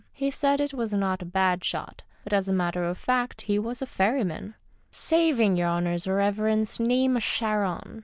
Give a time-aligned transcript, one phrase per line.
[0.13, 3.59] He said it was not a bad shot, but, as a matter of fact, he
[3.59, 4.55] was a ferryman,"
[5.09, 7.99] saving your honour's reverence, name o' Charon."